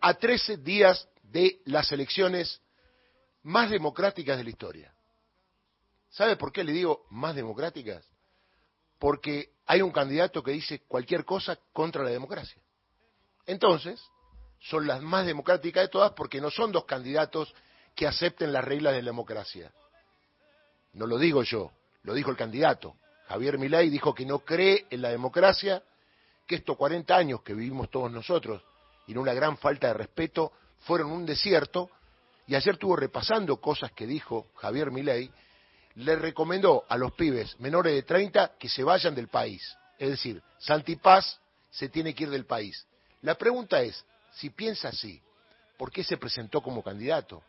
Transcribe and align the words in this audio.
a 0.00 0.14
13 0.14 0.58
días 0.58 1.08
de 1.22 1.60
las 1.66 1.92
elecciones 1.92 2.60
más 3.42 3.70
democráticas 3.70 4.36
de 4.36 4.44
la 4.44 4.50
historia. 4.50 4.94
¿Sabe 6.10 6.36
por 6.36 6.52
qué 6.52 6.64
le 6.64 6.72
digo 6.72 7.06
más 7.10 7.34
democráticas? 7.34 8.04
Porque 8.98 9.52
hay 9.66 9.82
un 9.82 9.92
candidato 9.92 10.42
que 10.42 10.50
dice 10.50 10.80
cualquier 10.80 11.24
cosa 11.24 11.58
contra 11.72 12.02
la 12.02 12.10
democracia. 12.10 12.60
Entonces, 13.46 14.02
son 14.58 14.86
las 14.86 15.00
más 15.00 15.24
democráticas 15.24 15.84
de 15.84 15.88
todas 15.88 16.12
porque 16.12 16.40
no 16.40 16.50
son 16.50 16.72
dos 16.72 16.84
candidatos 16.84 17.54
que 17.94 18.06
acepten 18.06 18.52
las 18.52 18.64
reglas 18.64 18.94
de 18.94 19.02
la 19.02 19.10
democracia. 19.10 19.72
No 20.92 21.06
lo 21.06 21.18
digo 21.18 21.42
yo, 21.42 21.70
lo 22.02 22.14
dijo 22.14 22.30
el 22.30 22.36
candidato. 22.36 22.96
Javier 23.28 23.58
Milei 23.58 23.90
dijo 23.90 24.14
que 24.14 24.26
no 24.26 24.40
cree 24.40 24.86
en 24.90 25.02
la 25.02 25.10
democracia, 25.10 25.82
que 26.46 26.56
estos 26.56 26.76
40 26.76 27.16
años 27.16 27.42
que 27.42 27.54
vivimos 27.54 27.90
todos 27.90 28.10
nosotros 28.10 28.62
y 29.10 29.12
en 29.12 29.18
una 29.18 29.34
gran 29.34 29.56
falta 29.56 29.88
de 29.88 29.94
respeto 29.94 30.52
fueron 30.82 31.10
un 31.10 31.26
desierto 31.26 31.90
y 32.46 32.54
ayer 32.54 32.74
estuvo 32.74 32.94
repasando 32.94 33.60
cosas 33.60 33.90
que 33.90 34.06
dijo 34.06 34.46
Javier 34.54 34.92
Milei, 34.92 35.28
le 35.96 36.14
recomendó 36.14 36.84
a 36.88 36.96
los 36.96 37.10
pibes 37.14 37.58
menores 37.58 37.92
de 37.92 38.04
30 38.04 38.52
que 38.56 38.68
se 38.68 38.84
vayan 38.84 39.12
del 39.16 39.26
país. 39.26 39.76
Es 39.98 40.10
decir, 40.10 40.40
Santipaz 40.58 41.40
se 41.72 41.88
tiene 41.88 42.14
que 42.14 42.22
ir 42.22 42.30
del 42.30 42.46
país. 42.46 42.86
La 43.22 43.34
pregunta 43.34 43.82
es, 43.82 44.04
si 44.30 44.50
piensa 44.50 44.90
así, 44.90 45.20
¿por 45.76 45.90
qué 45.90 46.04
se 46.04 46.16
presentó 46.16 46.60
como 46.60 46.80
candidato? 46.80 47.42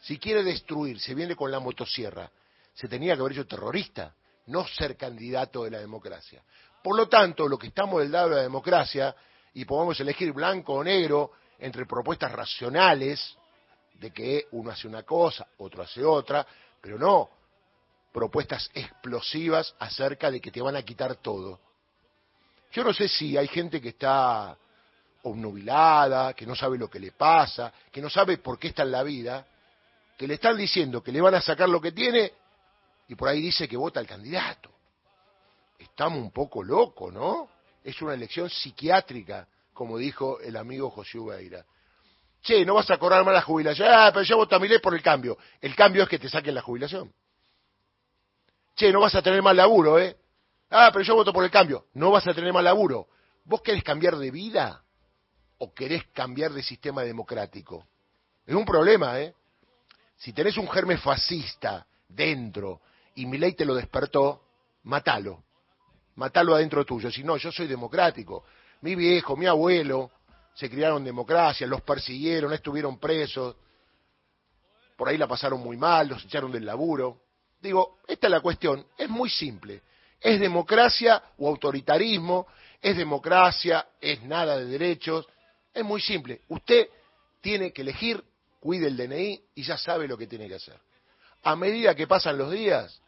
Si 0.00 0.18
quiere 0.18 0.42
destruir, 0.42 0.98
se 0.98 1.14
viene 1.14 1.36
con 1.36 1.52
la 1.52 1.60
motosierra, 1.60 2.28
se 2.74 2.88
tenía 2.88 3.14
que 3.14 3.20
haber 3.20 3.34
hecho 3.34 3.46
terrorista, 3.46 4.12
no 4.46 4.66
ser 4.66 4.96
candidato 4.96 5.62
de 5.62 5.70
la 5.70 5.78
democracia. 5.78 6.42
Por 6.82 6.96
lo 6.96 7.08
tanto, 7.08 7.46
lo 7.46 7.56
que 7.56 7.68
estamos 7.68 8.00
del 8.00 8.10
lado 8.10 8.30
de 8.30 8.36
la 8.36 8.42
democracia, 8.42 9.14
y 9.54 9.64
podemos 9.64 9.98
elegir 10.00 10.32
blanco 10.32 10.74
o 10.74 10.84
negro 10.84 11.32
entre 11.58 11.86
propuestas 11.86 12.32
racionales, 12.32 13.36
de 13.94 14.12
que 14.12 14.46
uno 14.52 14.70
hace 14.70 14.86
una 14.86 15.02
cosa, 15.02 15.46
otro 15.58 15.82
hace 15.82 16.04
otra, 16.04 16.46
pero 16.80 16.98
no 16.98 17.30
propuestas 18.12 18.70
explosivas 18.74 19.74
acerca 19.78 20.30
de 20.30 20.40
que 20.40 20.50
te 20.50 20.62
van 20.62 20.76
a 20.76 20.82
quitar 20.82 21.16
todo. 21.16 21.60
Yo 22.72 22.84
no 22.84 22.92
sé 22.92 23.08
si 23.08 23.36
hay 23.36 23.48
gente 23.48 23.80
que 23.80 23.90
está 23.90 24.56
obnubilada, 25.22 26.34
que 26.34 26.46
no 26.46 26.54
sabe 26.54 26.78
lo 26.78 26.88
que 26.88 27.00
le 27.00 27.12
pasa, 27.12 27.72
que 27.90 28.00
no 28.00 28.08
sabe 28.08 28.38
por 28.38 28.58
qué 28.58 28.68
está 28.68 28.82
en 28.82 28.92
la 28.92 29.02
vida, 29.02 29.46
que 30.16 30.26
le 30.26 30.34
están 30.34 30.56
diciendo 30.56 31.02
que 31.02 31.12
le 31.12 31.20
van 31.20 31.34
a 31.34 31.40
sacar 31.40 31.68
lo 31.68 31.80
que 31.80 31.92
tiene 31.92 32.32
y 33.08 33.14
por 33.14 33.28
ahí 33.28 33.40
dice 33.40 33.68
que 33.68 33.76
vota 33.76 34.00
al 34.00 34.06
candidato. 34.06 34.70
Estamos 35.78 36.18
un 36.18 36.30
poco 36.30 36.62
locos, 36.62 37.12
¿no? 37.12 37.48
Es 37.88 38.02
una 38.02 38.12
elección 38.12 38.50
psiquiátrica, 38.50 39.48
como 39.72 39.96
dijo 39.96 40.40
el 40.40 40.58
amigo 40.58 40.90
José 40.90 41.18
Ubeira. 41.18 41.64
Che, 42.42 42.62
no 42.66 42.74
vas 42.74 42.90
a 42.90 42.98
cobrar 42.98 43.24
más 43.24 43.32
la 43.32 43.40
jubilación. 43.40 43.88
Ah, 43.90 44.10
pero 44.12 44.24
yo 44.24 44.36
voto 44.36 44.54
a 44.54 44.58
ley 44.58 44.78
por 44.78 44.94
el 44.94 45.00
cambio. 45.00 45.38
El 45.58 45.74
cambio 45.74 46.02
es 46.02 46.08
que 46.10 46.18
te 46.18 46.28
saquen 46.28 46.54
la 46.54 46.60
jubilación. 46.60 47.10
Che, 48.76 48.92
no 48.92 49.00
vas 49.00 49.14
a 49.14 49.22
tener 49.22 49.40
más 49.40 49.56
laburo, 49.56 49.98
¿eh? 49.98 50.18
Ah, 50.68 50.90
pero 50.92 51.02
yo 51.02 51.14
voto 51.14 51.32
por 51.32 51.44
el 51.44 51.50
cambio. 51.50 51.86
No 51.94 52.10
vas 52.10 52.26
a 52.26 52.34
tener 52.34 52.52
más 52.52 52.62
laburo. 52.62 53.08
¿Vos 53.44 53.62
querés 53.62 53.82
cambiar 53.82 54.18
de 54.18 54.30
vida 54.30 54.84
o 55.56 55.72
querés 55.72 56.04
cambiar 56.12 56.52
de 56.52 56.62
sistema 56.62 57.04
democrático? 57.04 57.86
Es 58.44 58.54
un 58.54 58.66
problema, 58.66 59.18
¿eh? 59.18 59.32
Si 60.18 60.34
tenés 60.34 60.58
un 60.58 60.68
germen 60.68 60.98
fascista 60.98 61.86
dentro 62.06 62.82
y 63.14 63.24
mi 63.24 63.38
ley 63.38 63.54
te 63.54 63.64
lo 63.64 63.74
despertó, 63.74 64.42
matalo. 64.82 65.47
Matalo 66.18 66.56
adentro 66.56 66.84
tuyo. 66.84 67.12
Si 67.12 67.22
no, 67.22 67.36
yo 67.36 67.52
soy 67.52 67.68
democrático. 67.68 68.44
Mi 68.80 68.96
viejo, 68.96 69.36
mi 69.36 69.46
abuelo, 69.46 70.10
se 70.52 70.68
criaron 70.68 71.04
democracia, 71.04 71.64
los 71.64 71.82
persiguieron, 71.82 72.52
estuvieron 72.52 72.98
presos, 72.98 73.54
por 74.96 75.08
ahí 75.08 75.16
la 75.16 75.28
pasaron 75.28 75.60
muy 75.60 75.76
mal, 75.76 76.08
los 76.08 76.24
echaron 76.24 76.50
del 76.50 76.66
laburo. 76.66 77.20
Digo, 77.60 77.98
esta 78.08 78.26
es 78.26 78.30
la 78.32 78.40
cuestión, 78.40 78.84
es 78.96 79.08
muy 79.08 79.30
simple. 79.30 79.82
¿Es 80.20 80.40
democracia 80.40 81.22
o 81.38 81.48
autoritarismo? 81.48 82.48
¿Es 82.82 82.96
democracia? 82.96 83.86
¿Es 84.00 84.20
nada 84.24 84.58
de 84.58 84.64
derechos? 84.64 85.28
Es 85.72 85.84
muy 85.84 86.00
simple. 86.00 86.40
Usted 86.48 86.88
tiene 87.40 87.72
que 87.72 87.82
elegir, 87.82 88.24
cuide 88.58 88.88
el 88.88 88.96
DNI 88.96 89.40
y 89.54 89.62
ya 89.62 89.78
sabe 89.78 90.08
lo 90.08 90.18
que 90.18 90.26
tiene 90.26 90.48
que 90.48 90.56
hacer. 90.56 90.80
A 91.44 91.54
medida 91.54 91.94
que 91.94 92.08
pasan 92.08 92.36
los 92.36 92.50
días, 92.50 93.00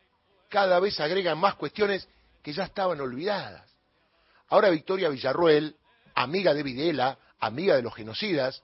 cada 0.48 0.78
vez 0.78 1.00
agregan 1.00 1.38
más 1.38 1.56
cuestiones 1.56 2.08
que 2.42 2.52
ya 2.52 2.64
estaban 2.64 3.00
olvidadas. 3.00 3.68
Ahora 4.48 4.70
Victoria 4.70 5.08
Villarruel, 5.08 5.76
amiga 6.14 6.54
de 6.54 6.62
Videla, 6.62 7.18
amiga 7.38 7.76
de 7.76 7.82
los 7.82 7.94
genocidas, 7.94 8.62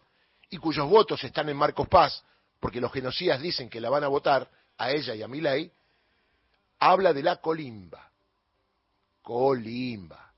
y 0.50 0.59
cuyos 0.59 0.88
votos 0.88 1.22
están 1.25 1.48
en 1.48 1.56
Marcos 1.56 1.88
Paz, 1.88 2.25
porque 2.60 2.81
los 2.81 2.92
genocidas 2.92 3.41
dicen 3.41 3.69
que 3.69 3.81
la 3.81 3.91
van 3.91 4.04
a 4.04 4.09
votar 4.09 4.50
a 4.78 4.91
ella 4.91 5.15
y 5.15 5.22
a 5.22 5.28
Milei, 5.28 5.70
habla 6.78 7.12
de 7.12 7.22
la 7.22 7.36
colimba. 7.36 8.10
Colimba. 9.22 10.32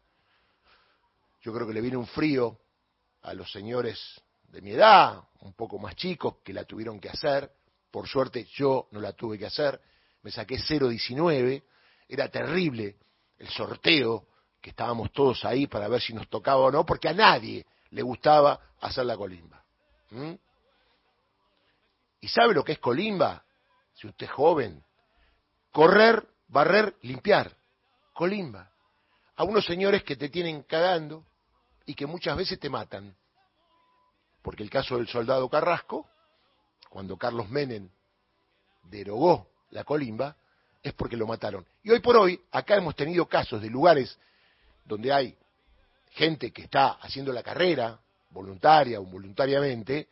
Yo 1.43 1.53
creo 1.53 1.67
que 1.67 1.75
le 1.75 1.81
viene 1.81 1.97
un 1.97 2.07
frío 2.07 2.59
a 3.23 3.35
los 3.35 3.51
señores 3.51 3.99
de 4.49 4.63
mi 4.63 4.73
edad, 4.73 5.23
un 5.41 5.53
poco 5.53 5.79
más 5.79 5.95
chicos, 5.95 6.37
que 6.45 6.53
la 6.53 6.65
tuvieron 6.65 6.99
que 6.99 7.09
hacer. 7.09 7.51
Por 7.91 8.09
suerte 8.09 8.45
yo 8.55 8.89
no 8.91 9.01
la 9.01 9.13
tuve 9.13 9.39
que 9.39 9.47
hacer. 9.47 9.81
Me 10.23 10.31
saqué 10.31 10.57
0,19. 10.57 11.63
Era 12.09 12.29
terrible 12.29 12.97
el 13.39 13.49
sorteo, 13.49 14.27
que 14.61 14.71
estábamos 14.71 15.13
todos 15.13 15.45
ahí 15.45 15.67
para 15.67 15.89
ver 15.89 16.01
si 16.01 16.13
nos 16.13 16.29
tocaba 16.29 16.61
o 16.61 16.71
no, 16.71 16.85
porque 16.85 17.09
a 17.09 17.15
nadie 17.15 17.65
le 17.91 18.03
gustaba 18.03 18.61
hacer 18.81 19.07
la 19.07 19.17
colimba. 19.17 19.63
¿Y 22.21 22.29
sabe 22.29 22.55
lo 22.55 22.65
que 22.65 22.73
es 22.73 22.79
colimba? 22.79 23.45
Si 23.95 24.07
usted 24.07 24.27
es 24.27 24.33
joven, 24.33 24.83
correr, 25.71 26.27
barrer, 26.49 26.97
limpiar. 27.03 27.57
Colimba. 28.13 28.71
A 29.37 29.45
unos 29.45 29.65
señores 29.65 30.03
que 30.03 30.17
te 30.17 30.29
tienen 30.29 30.63
cagando 30.63 31.25
y 31.87 31.95
que 31.95 32.07
muchas 32.07 32.37
veces 32.37 32.59
te 32.59 32.69
matan. 32.69 33.17
Porque 34.43 34.63
el 34.63 34.71
caso 34.71 34.97
del 34.97 35.09
soldado 35.09 35.49
Carrasco, 35.49 36.09
cuando 36.89 37.17
Carlos 37.17 37.49
Menem 37.49 37.89
derogó 38.83 39.49
la 39.71 39.85
colimba, 39.85 40.37
es 40.83 40.93
porque 40.95 41.17
lo 41.17 41.27
mataron. 41.27 41.67
Y 41.83 41.91
hoy 41.91 42.01
por 42.01 42.17
hoy, 42.17 42.41
acá 42.51 42.77
hemos 42.77 42.95
tenido 42.95 43.27
casos 43.27 43.61
de 43.61 43.69
lugares 43.69 44.19
donde 44.85 45.13
hay 45.13 45.37
gente 46.13 46.53
que 46.53 46.63
está 46.63 46.93
haciendo 46.93 47.33
la 47.33 47.43
carrera, 47.43 48.01
voluntaria 48.31 49.01
o 49.01 49.05
involuntariamente, 49.05 50.09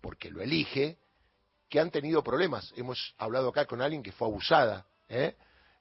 porque 0.00 0.30
lo 0.30 0.42
elige, 0.42 0.96
que 1.68 1.80
han 1.80 1.90
tenido 1.90 2.22
problemas. 2.22 2.72
Hemos 2.76 3.14
hablado 3.18 3.48
acá 3.48 3.64
con 3.64 3.80
alguien 3.80 4.02
que 4.02 4.12
fue 4.12 4.28
abusada 4.28 4.86
¿eh? 5.08 5.36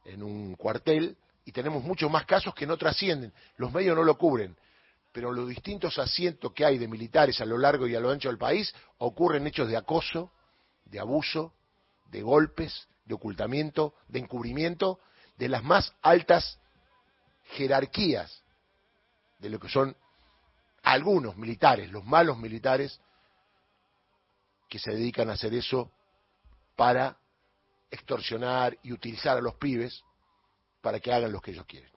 en 0.06 0.24
un 0.24 0.56
cuartel 0.56 1.18
y 1.46 1.52
tenemos 1.52 1.84
muchos 1.84 2.12
más 2.12 2.26
casos 2.26 2.54
que 2.54 2.68
no 2.68 2.78
trascienden. 2.78 3.34
Los 3.58 3.74
medios 3.74 3.96
no 3.96 4.04
lo 4.04 4.18
cubren, 4.18 4.56
pero 5.12 5.32
los 5.32 5.50
distintos 5.50 5.98
asientos 5.98 6.54
que 6.54 6.64
hay 6.64 6.78
de 6.78 6.88
militares 6.88 7.42
a 7.42 7.46
lo 7.46 7.58
largo 7.58 7.88
y 7.88 7.96
a 7.96 8.00
lo 8.00 8.12
ancho 8.12 8.30
del 8.30 8.38
país 8.38 8.74
ocurren 9.00 9.48
hechos 9.48 9.68
de 9.68 9.78
acoso, 9.78 10.32
de 10.86 11.00
abuso, 11.00 11.54
de 12.12 12.22
golpes, 12.22 12.88
de 13.10 13.16
ocultamiento, 13.16 13.96
de 14.08 14.20
encubrimiento 14.20 15.00
de 15.36 15.50
las 15.50 15.64
más 15.64 15.96
altas 16.04 16.60
jerarquías 17.56 18.44
de 19.40 19.50
lo 19.50 19.60
que 19.60 19.68
son 19.68 19.98
algunos 20.84 21.36
militares, 21.36 21.92
los 21.92 22.06
malos 22.06 22.38
militares, 22.38 23.02
que 24.70 24.78
se 24.78 24.92
dedican 24.92 25.32
a 25.32 25.34
hacer 25.34 25.56
eso 25.56 25.92
para 26.76 27.18
extorsionar 27.90 28.78
y 28.84 28.94
utilizar 28.94 29.38
a 29.38 29.42
los 29.42 29.56
pibes 29.56 30.04
para 30.80 31.00
que 31.00 31.12
hagan 31.12 31.32
lo 31.32 31.42
que 31.42 31.50
ellos 31.52 31.66
quieren. 31.66 31.90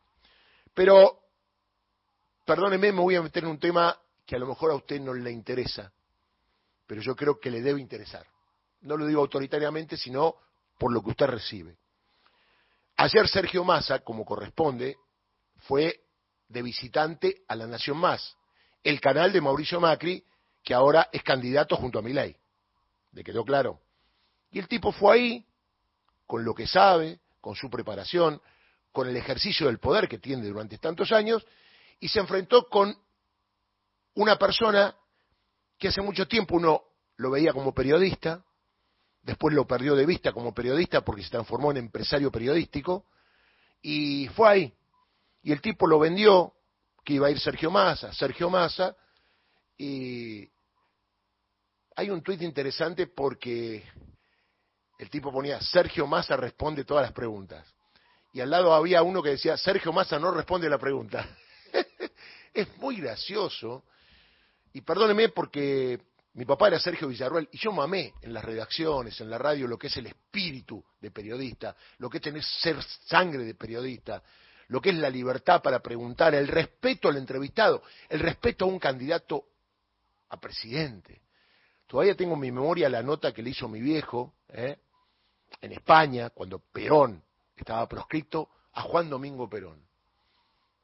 Pero, 0.73 1.21
perdóneme, 2.47 2.91
me 2.91 3.03
voy 3.03 3.17
a 3.17 3.23
meter 3.23 3.45
en 3.45 3.51
un 3.51 3.59
tema 3.59 4.01
que 4.25 4.37
a 4.37 4.39
lo 4.39 4.47
mejor 4.47 4.71
a 4.71 4.77
usted 4.77 4.99
no 4.99 5.13
le 5.13 5.31
interesa, 5.31 5.93
pero 6.87 7.03
yo 7.03 7.15
creo 7.15 7.39
que 7.39 7.51
le 7.51 7.61
debe 7.61 7.83
interesar. 7.83 8.27
No 8.81 8.97
lo 8.97 9.05
digo 9.05 9.21
autoritariamente, 9.21 9.99
sino 9.99 10.37
por 10.83 10.93
lo 10.93 11.01
que 11.01 11.11
usted 11.11 11.27
recibe. 11.27 11.77
Ayer 12.97 13.29
Sergio 13.29 13.63
Massa, 13.63 14.01
como 14.01 14.25
corresponde, 14.25 14.97
fue 15.59 16.01
de 16.49 16.61
visitante 16.61 17.45
a 17.47 17.55
la 17.55 17.69
Nación 17.69 17.99
Más, 17.99 18.37
el 18.83 19.01
canal 19.01 19.33
de 19.33 19.41
Mauricio 19.41 19.79
Macri, 19.79 20.25
que 20.61 20.75
ahora 20.75 21.09
es 21.13 21.23
candidato 21.23 21.77
junto 21.77 22.01
a 22.01 22.03
Milei. 22.03 22.37
¿Le 23.13 23.23
quedó 23.23 23.45
claro? 23.45 23.79
Y 24.51 24.59
el 24.59 24.67
tipo 24.67 24.91
fue 24.91 25.15
ahí, 25.15 25.47
con 26.27 26.45
lo 26.45 26.53
que 26.53 26.67
sabe, 26.67 27.21
con 27.41 27.55
su 27.55 27.71
preparación, 27.71 28.43
con 28.91 29.09
el 29.09 29.17
ejercicio 29.17 29.69
del 29.69 29.79
poder 29.79 30.09
que 30.09 30.19
tiene 30.19 30.49
durante 30.49 30.79
tantos 30.79 31.13
años, 31.13 31.47
y 32.01 32.09
se 32.09 32.19
enfrentó 32.19 32.69
con 32.69 32.93
una 34.15 34.37
persona 34.37 34.97
que 35.79 35.87
hace 35.87 36.03
mucho 36.03 36.27
tiempo 36.27 36.57
uno 36.57 36.83
lo 37.19 37.31
veía 37.31 37.53
como 37.53 37.73
periodista, 37.73 38.45
después 39.23 39.55
lo 39.55 39.67
perdió 39.67 39.95
de 39.95 40.07
vista 40.07 40.33
como 40.33 40.55
periodista 40.55 41.03
porque 41.03 41.23
se 41.23 41.31
transformó 41.31 41.71
en 41.71 41.79
empresario 41.79 42.31
periodístico, 42.31 43.07
y 43.81 44.29
fue 44.29 44.49
ahí, 44.49 44.75
y 45.43 45.53
el 45.53 45.61
tipo 45.61 45.87
lo 45.87 45.99
vendió, 45.99 46.55
que 47.05 47.15
iba 47.15 47.27
a 47.27 47.31
ir 47.31 47.41
Sergio 47.41 47.71
Massa, 47.71 48.13
Sergio 48.13 48.49
Massa, 48.49 48.97
y 49.77 50.49
hay 51.97 52.11
un 52.11 52.23
tuit 52.23 52.43
interesante 52.43 53.09
porque 53.09 53.85
el 54.99 55.11
tipo 55.11 55.33
ponía, 55.33 55.61
Sergio 55.61 56.07
Massa 56.07 56.37
responde 56.37 56.85
todas 56.85 57.03
las 57.03 57.13
preguntas. 57.13 57.67
Y 58.33 58.41
al 58.41 58.51
lado 58.51 58.73
había 58.73 59.03
uno 59.03 59.23
que 59.23 59.31
decía, 59.31 59.57
Sergio 59.57 59.93
Massa 59.93 60.19
no 60.19 60.31
responde 60.31 60.69
la 60.69 60.79
pregunta. 60.79 61.27
es 62.55 62.77
muy 62.79 62.97
gracioso. 62.97 63.85
Y 64.73 64.81
perdóneme 64.81 65.29
porque 65.29 66.01
mi 66.35 66.47
papá 66.47 66.69
era 66.69 66.81
Sergio 66.81 67.09
Villarruel 67.09 67.49
y 67.53 67.59
yo 67.59 67.73
mamé 67.73 68.15
en 68.23 68.33
las 68.33 68.45
redacciones, 68.45 69.21
en 69.21 69.29
la 69.29 69.37
radio, 69.37 69.67
lo 69.67 69.77
que 69.77 69.89
es 69.89 69.97
el 69.99 70.07
espíritu 70.07 70.83
de 71.01 71.11
periodista, 71.11 71.77
lo 71.99 72.09
que 72.09 72.19
es 72.19 72.23
tener 72.23 72.43
ser 72.43 72.83
sangre 73.05 73.45
de 73.45 73.55
periodista, 73.55 74.23
lo 74.69 74.81
que 74.81 74.91
es 74.91 74.97
la 74.97 75.11
libertad 75.11 75.61
para 75.61 75.81
preguntar, 75.81 76.35
el 76.35 76.49
respeto 76.49 77.09
al 77.09 77.19
entrevistado, 77.19 77.83
el 78.09 78.21
respeto 78.21 78.65
a 78.65 78.69
un 78.69 78.79
candidato 78.79 79.45
a 80.31 80.41
presidente. 80.41 81.21
Todavía 81.87 82.17
tengo 82.17 82.33
en 82.35 82.41
mi 82.41 82.51
memoria 82.51 82.89
la 82.89 83.03
nota 83.03 83.33
que 83.33 83.43
le 83.43 83.51
hizo 83.51 83.69
mi 83.69 83.83
viejo 83.83 84.35
¿eh? 84.49 84.79
en 85.61 85.73
España, 85.73 86.31
cuando 86.31 86.61
Perón 86.61 87.23
estaba 87.55 87.87
proscrito, 87.87 88.49
a 88.73 88.81
Juan 88.81 89.11
Domingo 89.11 89.51
Perón. 89.51 89.87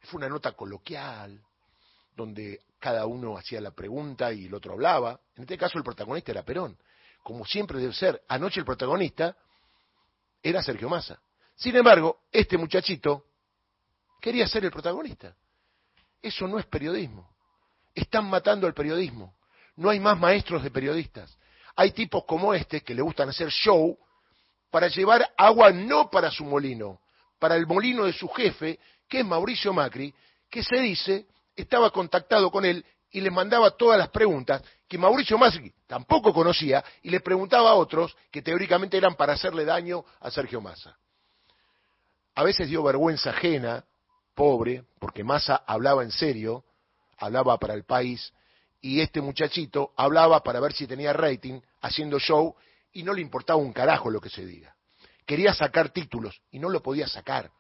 Fue 0.01 0.19
una 0.19 0.29
nota 0.29 0.53
coloquial, 0.53 1.43
donde 2.19 2.63
cada 2.81 3.07
uno 3.07 3.39
hacía 3.39 3.61
la 3.61 3.71
pregunta 3.71 4.33
y 4.33 4.47
el 4.47 4.55
otro 4.55 4.73
hablaba. 4.73 5.21
En 5.37 5.45
este 5.45 5.57
caso 5.57 5.79
el 5.79 5.85
protagonista 5.85 6.33
era 6.33 6.43
Perón. 6.43 6.77
Como 7.23 7.47
siempre 7.47 7.79
debe 7.79 7.95
ser, 7.95 8.21
anoche 8.29 8.59
el 8.59 8.67
protagonista 8.67 9.37
era 10.43 10.61
Sergio 10.63 10.89
Massa. 10.89 11.21
Sin 11.55 11.77
embargo, 11.77 12.23
este 12.33 12.59
muchachito 12.59 13.25
quería 14.21 14.49
ser 14.49 14.65
el 14.65 14.73
protagonista. 14.73 15.35
Eso 16.21 16.49
no 16.49 16.59
es 16.59 16.67
periodismo. 16.67 17.31
Están 17.95 18.29
matando 18.29 18.67
el 18.67 18.75
periodismo. 18.75 19.35
No 19.77 19.91
hay 19.91 20.01
más 20.01 20.19
maestros 20.19 20.65
de 20.65 20.73
periodistas. 20.73 21.39
Hay 21.77 21.93
tipos 21.93 22.25
como 22.25 22.53
este 22.53 22.81
que 22.81 22.95
le 22.95 23.03
gustan 23.03 23.29
hacer 23.29 23.49
show 23.51 23.97
para 24.71 24.89
llevar 24.89 25.33
agua 25.37 25.71
no 25.71 26.11
para 26.11 26.33
su 26.33 26.45
molino, 26.45 27.01
para 27.39 27.55
el 27.55 27.67
molino 27.67 28.05
de 28.05 28.13
su 28.13 28.29
jefe, 28.29 28.81
que 29.09 29.21
es 29.21 29.25
Mauricio 29.25 29.73
Macri, 29.73 30.13
que 30.51 30.65
se 30.65 30.81
dice 30.81 31.27
estaba 31.63 31.91
contactado 31.91 32.51
con 32.51 32.65
él 32.65 32.85
y 33.11 33.21
le 33.21 33.31
mandaba 33.31 33.71
todas 33.71 33.99
las 33.99 34.09
preguntas 34.11 34.63
que 34.87 34.99
Mauricio 34.99 35.39
Macri 35.39 35.73
tampoco 35.87 36.33
conocía 36.33 36.85
y 37.03 37.11
le 37.11 37.21
preguntaba 37.21 37.71
a 37.71 37.75
otros 37.75 38.17
que 38.31 38.43
teóricamente 38.43 38.97
eran 38.97 39.15
para 39.15 39.33
hacerle 39.33 39.65
daño 39.65 40.05
a 40.21 40.31
Sergio 40.31 40.61
Massa. 40.61 40.97
A 42.35 42.43
veces 42.45 42.69
dio 42.69 42.83
vergüenza 42.83 43.31
ajena, 43.31 43.85
pobre, 44.35 44.85
porque 45.01 45.25
Massa 45.25 45.65
hablaba 45.67 46.03
en 46.03 46.13
serio, 46.13 46.65
hablaba 47.19 47.59
para 47.59 47.75
el 47.75 47.85
país, 47.85 48.33
y 48.81 49.01
este 49.01 49.21
muchachito 49.21 49.93
hablaba 49.97 50.43
para 50.43 50.61
ver 50.61 50.73
si 50.73 50.87
tenía 50.87 51.13
rating, 51.13 51.61
haciendo 51.81 52.21
show, 52.21 52.55
y 52.93 53.03
no 53.03 53.13
le 53.13 53.21
importaba 53.21 53.59
un 53.59 53.73
carajo 53.73 54.11
lo 54.11 54.21
que 54.21 54.31
se 54.31 54.47
diga. 54.47 54.77
Quería 55.27 55.53
sacar 55.53 55.91
títulos 55.91 56.41
y 56.51 56.59
no 56.59 56.69
lo 56.69 56.81
podía 56.83 57.09
sacar. 57.09 57.51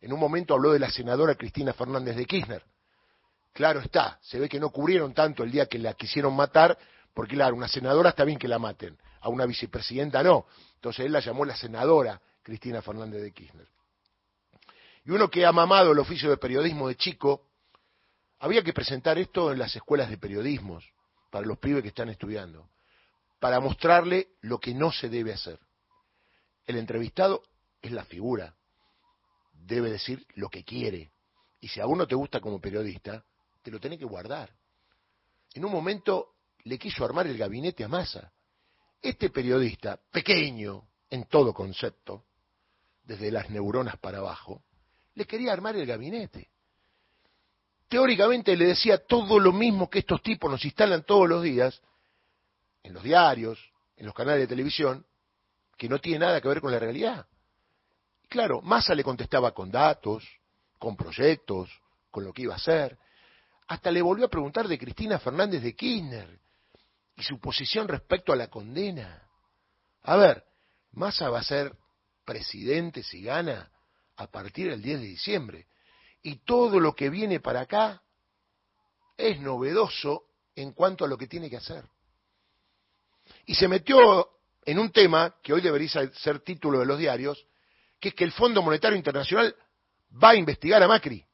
En 0.00 0.12
un 0.12 0.20
momento 0.20 0.54
habló 0.54 0.72
de 0.72 0.78
la 0.78 0.90
senadora 0.90 1.34
Cristina 1.34 1.72
Fernández 1.72 2.16
de 2.16 2.26
Kirchner, 2.26 2.64
Claro 3.60 3.80
está, 3.80 4.18
se 4.22 4.38
ve 4.38 4.48
que 4.48 4.58
no 4.58 4.70
cubrieron 4.70 5.12
tanto 5.12 5.44
el 5.44 5.50
día 5.50 5.66
que 5.66 5.78
la 5.78 5.92
quisieron 5.92 6.34
matar, 6.34 6.78
porque 7.12 7.34
claro, 7.34 7.54
una 7.54 7.68
senadora 7.68 8.08
está 8.08 8.24
bien 8.24 8.38
que 8.38 8.48
la 8.48 8.58
maten, 8.58 8.96
a 9.20 9.28
una 9.28 9.44
vicepresidenta 9.44 10.22
no. 10.22 10.46
Entonces 10.76 11.04
él 11.04 11.12
la 11.12 11.20
llamó 11.20 11.44
la 11.44 11.54
senadora 11.54 12.18
Cristina 12.42 12.80
Fernández 12.80 13.20
de 13.20 13.32
Kirchner. 13.32 13.68
Y 15.04 15.10
uno 15.10 15.28
que 15.28 15.44
ha 15.44 15.52
mamado 15.52 15.92
el 15.92 15.98
oficio 15.98 16.30
de 16.30 16.38
periodismo 16.38 16.88
de 16.88 16.96
chico, 16.96 17.48
había 18.38 18.62
que 18.62 18.72
presentar 18.72 19.18
esto 19.18 19.52
en 19.52 19.58
las 19.58 19.76
escuelas 19.76 20.08
de 20.08 20.16
periodismos, 20.16 20.90
para 21.30 21.46
los 21.46 21.58
pibes 21.58 21.82
que 21.82 21.88
están 21.88 22.08
estudiando, 22.08 22.66
para 23.40 23.60
mostrarle 23.60 24.28
lo 24.40 24.58
que 24.58 24.72
no 24.72 24.90
se 24.90 25.10
debe 25.10 25.34
hacer. 25.34 25.60
El 26.64 26.78
entrevistado 26.78 27.42
es 27.82 27.92
la 27.92 28.06
figura, 28.06 28.54
debe 29.52 29.90
decir 29.90 30.26
lo 30.34 30.48
que 30.48 30.64
quiere. 30.64 31.10
Y 31.60 31.68
si 31.68 31.78
a 31.78 31.86
uno 31.86 32.06
te 32.06 32.14
gusta 32.14 32.40
como 32.40 32.58
periodista, 32.58 33.22
te 33.62 33.70
lo 33.70 33.78
tenés 33.80 33.98
que 33.98 34.04
guardar. 34.04 34.50
En 35.54 35.64
un 35.64 35.72
momento 35.72 36.34
le 36.64 36.78
quiso 36.78 37.04
armar 37.04 37.26
el 37.26 37.36
gabinete 37.36 37.84
a 37.84 37.88
Massa. 37.88 38.32
Este 39.02 39.30
periodista, 39.30 39.98
pequeño 40.10 40.88
en 41.08 41.24
todo 41.24 41.52
concepto, 41.52 42.24
desde 43.02 43.30
las 43.30 43.50
neuronas 43.50 43.96
para 43.98 44.18
abajo, 44.18 44.62
le 45.14 45.24
quería 45.24 45.52
armar 45.52 45.76
el 45.76 45.86
gabinete. 45.86 46.50
Teóricamente 47.88 48.56
le 48.56 48.66
decía 48.66 49.04
todo 49.04 49.38
lo 49.40 49.52
mismo 49.52 49.90
que 49.90 50.00
estos 50.00 50.22
tipos 50.22 50.50
nos 50.50 50.64
instalan 50.64 51.02
todos 51.02 51.28
los 51.28 51.42
días, 51.42 51.82
en 52.82 52.94
los 52.94 53.02
diarios, 53.02 53.58
en 53.96 54.06
los 54.06 54.14
canales 54.14 54.42
de 54.42 54.46
televisión, 54.46 55.04
que 55.76 55.88
no 55.88 55.98
tiene 55.98 56.20
nada 56.20 56.40
que 56.40 56.48
ver 56.48 56.60
con 56.60 56.70
la 56.70 56.78
realidad. 56.78 57.26
Claro, 58.28 58.62
Massa 58.62 58.94
le 58.94 59.02
contestaba 59.02 59.52
con 59.52 59.72
datos, 59.72 60.24
con 60.78 60.96
proyectos, 60.96 61.68
con 62.10 62.24
lo 62.24 62.32
que 62.32 62.42
iba 62.42 62.54
a 62.54 62.58
hacer, 62.58 62.96
hasta 63.70 63.92
le 63.92 64.02
volvió 64.02 64.26
a 64.26 64.28
preguntar 64.28 64.66
de 64.66 64.76
Cristina 64.76 65.20
Fernández 65.20 65.62
de 65.62 65.76
Kirchner 65.76 66.40
y 67.16 67.22
su 67.22 67.38
posición 67.38 67.86
respecto 67.86 68.32
a 68.32 68.36
la 68.36 68.48
condena. 68.48 69.22
A 70.02 70.16
ver, 70.16 70.42
Massa 70.90 71.30
va 71.30 71.38
a 71.38 71.44
ser 71.44 71.72
presidente 72.24 73.04
si 73.04 73.22
gana 73.22 73.70
a 74.16 74.26
partir 74.26 74.70
del 74.70 74.82
10 74.82 75.00
de 75.00 75.06
diciembre. 75.06 75.66
Y 76.20 76.38
todo 76.44 76.80
lo 76.80 76.96
que 76.96 77.10
viene 77.10 77.38
para 77.38 77.60
acá 77.60 78.02
es 79.16 79.38
novedoso 79.38 80.24
en 80.56 80.72
cuanto 80.72 81.04
a 81.04 81.08
lo 81.08 81.16
que 81.16 81.28
tiene 81.28 81.48
que 81.48 81.58
hacer. 81.58 81.84
Y 83.46 83.54
se 83.54 83.68
metió 83.68 84.30
en 84.64 84.80
un 84.80 84.90
tema 84.90 85.36
que 85.44 85.52
hoy 85.52 85.60
debería 85.60 85.88
ser 86.14 86.40
título 86.40 86.80
de 86.80 86.86
los 86.86 86.98
diarios, 86.98 87.46
que 88.00 88.08
es 88.08 88.14
que 88.16 88.24
el 88.24 88.32
Fondo 88.32 88.62
Monetario 88.62 88.96
Internacional 88.96 89.54
va 90.20 90.30
a 90.30 90.36
investigar 90.36 90.82
a 90.82 90.88
Macri. 90.88 91.24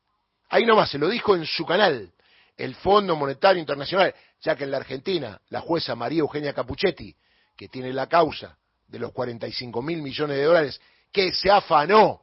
Ahí 0.50 0.66
nomás, 0.66 0.90
se 0.90 0.98
lo 0.98 1.08
dijo 1.08 1.34
en 1.34 1.46
su 1.46 1.64
canal 1.64 2.12
el 2.56 2.74
Fondo 2.74 3.16
Monetario 3.16 3.60
Internacional, 3.60 4.14
ya 4.40 4.56
que 4.56 4.64
en 4.64 4.70
la 4.70 4.78
Argentina 4.78 5.40
la 5.48 5.60
jueza 5.60 5.94
María 5.94 6.20
Eugenia 6.20 6.52
Capuchetti, 6.52 7.14
que 7.56 7.68
tiene 7.68 7.92
la 7.92 8.06
causa 8.08 8.56
de 8.86 8.98
los 8.98 9.12
45 9.12 9.82
mil 9.82 10.02
millones 10.02 10.36
de 10.36 10.44
dólares, 10.44 10.80
que 11.12 11.32
se 11.32 11.50
afanó 11.50 12.22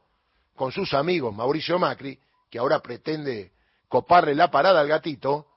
con 0.55 0.71
sus 0.71 0.93
amigos 0.93 1.35
Mauricio 1.35 1.77
Macri, 1.79 2.19
que 2.49 2.59
ahora 2.59 2.79
pretende 2.79 3.51
coparle 3.87 4.35
la 4.35 4.49
parada 4.49 4.79
al 4.79 4.87
gatito, 4.87 5.47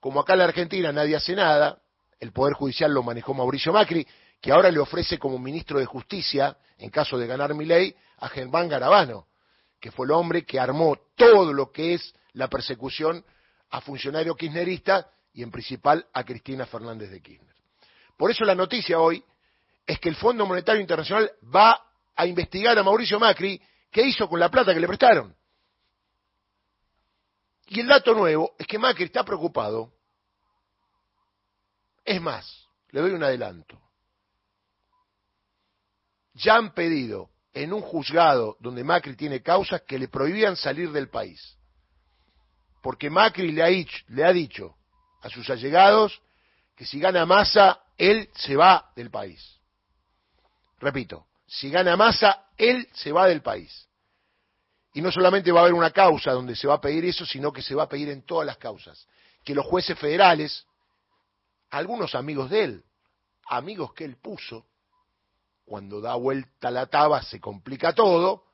como 0.00 0.20
acá 0.20 0.32
en 0.32 0.40
la 0.40 0.44
Argentina 0.46 0.92
nadie 0.92 1.16
hace 1.16 1.34
nada, 1.34 1.80
el 2.18 2.32
Poder 2.32 2.54
Judicial 2.54 2.92
lo 2.92 3.02
manejó 3.02 3.34
Mauricio 3.34 3.72
Macri, 3.72 4.06
que 4.40 4.52
ahora 4.52 4.70
le 4.70 4.80
ofrece 4.80 5.18
como 5.18 5.38
ministro 5.38 5.78
de 5.78 5.86
Justicia, 5.86 6.56
en 6.78 6.90
caso 6.90 7.16
de 7.16 7.26
ganar 7.26 7.54
mi 7.54 7.64
ley, 7.64 7.94
a 8.18 8.28
Germán 8.28 8.68
Garabano, 8.68 9.26
que 9.82 9.90
fue 9.90 10.06
el 10.06 10.12
hombre 10.12 10.46
que 10.46 10.60
armó 10.60 10.96
todo 11.16 11.52
lo 11.52 11.72
que 11.72 11.94
es 11.94 12.14
la 12.34 12.46
persecución 12.46 13.24
a 13.70 13.80
funcionarios 13.80 14.36
kirchneristas 14.36 15.06
y 15.34 15.42
en 15.42 15.50
principal 15.50 16.06
a 16.12 16.22
Cristina 16.22 16.64
Fernández 16.66 17.10
de 17.10 17.20
Kirchner. 17.20 17.56
Por 18.16 18.30
eso 18.30 18.44
la 18.44 18.54
noticia 18.54 19.00
hoy 19.00 19.24
es 19.84 19.98
que 19.98 20.08
el 20.08 20.14
Fondo 20.14 20.46
Monetario 20.46 20.80
Internacional 20.80 21.32
va 21.52 21.84
a 22.14 22.26
investigar 22.26 22.78
a 22.78 22.84
Mauricio 22.84 23.18
Macri 23.18 23.60
qué 23.90 24.02
hizo 24.06 24.28
con 24.28 24.38
la 24.38 24.52
plata 24.52 24.72
que 24.72 24.78
le 24.78 24.86
prestaron. 24.86 25.34
Y 27.66 27.80
el 27.80 27.88
dato 27.88 28.14
nuevo 28.14 28.54
es 28.56 28.68
que 28.68 28.78
Macri 28.78 29.06
está 29.06 29.24
preocupado. 29.24 29.92
Es 32.04 32.20
más, 32.20 32.68
le 32.90 33.00
doy 33.00 33.10
un 33.10 33.24
adelanto. 33.24 33.80
Ya 36.34 36.54
han 36.54 36.72
pedido 36.72 37.31
en 37.54 37.72
un 37.72 37.82
juzgado 37.82 38.56
donde 38.60 38.84
Macri 38.84 39.16
tiene 39.16 39.42
causas 39.42 39.82
que 39.82 39.98
le 39.98 40.08
prohibían 40.08 40.56
salir 40.56 40.90
del 40.92 41.08
país 41.08 41.58
porque 42.82 43.08
Macri 43.08 43.52
le 43.52 43.62
ha, 43.62 43.68
dicho, 43.68 44.04
le 44.08 44.24
ha 44.24 44.32
dicho 44.32 44.74
a 45.22 45.30
sus 45.30 45.48
allegados 45.48 46.20
que 46.76 46.84
si 46.84 46.98
gana 46.98 47.24
masa, 47.24 47.80
él 47.96 48.28
se 48.34 48.56
va 48.56 48.90
del 48.96 49.08
país. 49.10 49.60
Repito, 50.80 51.28
si 51.46 51.70
gana 51.70 51.96
masa, 51.96 52.48
él 52.56 52.88
se 52.92 53.12
va 53.12 53.28
del 53.28 53.40
país. 53.40 53.88
Y 54.94 55.00
no 55.00 55.12
solamente 55.12 55.52
va 55.52 55.60
a 55.60 55.62
haber 55.62 55.74
una 55.74 55.92
causa 55.92 56.32
donde 56.32 56.56
se 56.56 56.66
va 56.66 56.74
a 56.74 56.80
pedir 56.80 57.04
eso, 57.04 57.24
sino 57.24 57.52
que 57.52 57.62
se 57.62 57.74
va 57.74 57.84
a 57.84 57.88
pedir 57.88 58.08
en 58.10 58.26
todas 58.26 58.46
las 58.46 58.58
causas. 58.58 59.06
Que 59.44 59.54
los 59.54 59.64
jueces 59.64 59.96
federales, 59.96 60.66
algunos 61.70 62.16
amigos 62.16 62.50
de 62.50 62.64
él, 62.64 62.84
amigos 63.46 63.94
que 63.94 64.04
él 64.04 64.16
puso, 64.16 64.66
cuando 65.64 66.00
da 66.00 66.14
vuelta 66.14 66.70
la 66.70 66.86
taba 66.86 67.22
se 67.22 67.40
complica 67.40 67.92
todo, 67.92 68.44